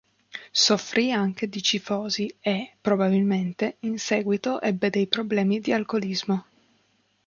[0.51, 6.45] Soffrì anche di cifosi e, probabilmente, in seguito ebbe dei problemi di alcolismo.